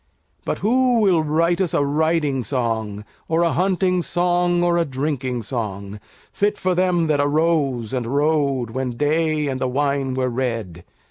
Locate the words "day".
8.97-9.45